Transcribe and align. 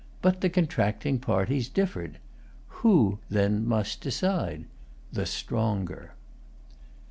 But 0.23 0.41
the 0.41 0.49
contracting 0.49 1.19
parties 1.19 1.69
differed. 1.69 2.17
Who 2.81 3.19
then 3.29 3.67
must 3.67 4.01
decide? 4.01 4.65
The 5.13 5.27
stronger. 5.27 6.15